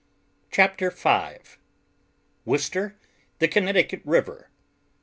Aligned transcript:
CHAPTER 0.49 0.89
V 0.89 1.33
WORCESTER. 2.43 2.95
THE 3.37 3.47
CONNECTICUT 3.47 4.01
RIVER. 4.03 4.49